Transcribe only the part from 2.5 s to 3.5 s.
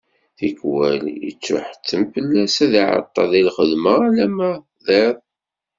ad iɛeṭṭel di